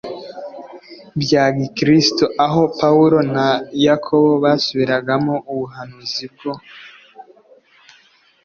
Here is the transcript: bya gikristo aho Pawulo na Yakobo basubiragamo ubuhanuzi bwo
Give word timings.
bya 1.21 1.43
gikristo 1.57 2.25
aho 2.45 2.61
Pawulo 2.79 3.17
na 3.35 3.47
Yakobo 3.85 4.31
basubiragamo 4.43 5.33
ubuhanuzi 5.51 6.25
bwo 6.33 6.51